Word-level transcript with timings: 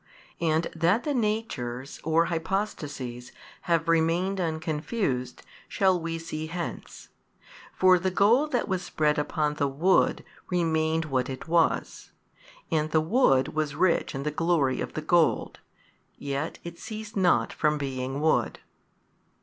And 0.39 0.63
that 0.75 1.03
the 1.03 1.13
Natures 1.13 1.99
or 2.03 2.25
Hypostases 2.25 3.31
have 3.69 3.87
remained 3.87 4.41
unconfused, 4.41 5.43
shall 5.67 5.99
we 6.01 6.17
see 6.17 6.47
hence. 6.47 7.09
For 7.71 7.99
the 7.99 8.09
gold 8.09 8.51
that 8.51 8.67
was 8.67 8.81
spread 8.81 9.19
upon 9.19 9.53
the 9.53 9.67
wood, 9.67 10.23
remained 10.49 11.05
what 11.05 11.29
it 11.29 11.47
was, 11.47 12.09
and 12.71 12.89
the 12.89 12.99
wood 12.99 13.49
was 13.49 13.75
rich 13.75 14.15
in 14.15 14.23
the 14.23 14.31
glory 14.31 14.81
of 14.81 14.93
the 14.95 15.03
gold; 15.03 15.59
yet 16.17 16.57
it 16.63 16.79
ceased 16.79 17.15
not 17.15 17.53
from 17.53 17.77
being 17.77 18.19
wood. 18.21 18.57